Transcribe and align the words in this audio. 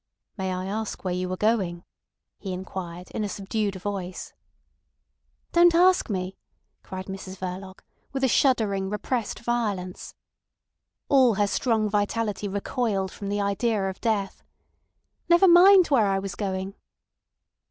"May 0.35 0.51
I 0.51 0.65
ask 0.65 0.97
you 0.97 1.01
where 1.03 1.13
you 1.13 1.29
were 1.29 1.37
going?" 1.37 1.83
he 2.39 2.53
inquired 2.53 3.11
in 3.11 3.23
a 3.23 3.29
subdued 3.29 3.75
voice. 3.75 4.33
"Don't 5.51 5.75
ask 5.75 6.09
me!" 6.09 6.39
cried 6.81 7.05
Mrs 7.05 7.37
Verloc 7.37 7.81
with 8.11 8.23
a 8.23 8.27
shuddering, 8.27 8.89
repressed 8.89 9.41
violence. 9.41 10.15
All 11.07 11.35
her 11.35 11.45
strong 11.45 11.87
vitality 11.87 12.47
recoiled 12.47 13.11
from 13.11 13.29
the 13.29 13.41
idea 13.41 13.87
of 13.91 14.01
death. 14.01 14.41
"Never 15.29 15.47
mind 15.47 15.85
where 15.89 16.07
I 16.07 16.17
was 16.17 16.33
going. 16.33 16.73